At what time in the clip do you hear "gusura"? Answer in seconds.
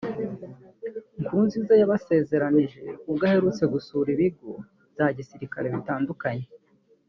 3.73-4.07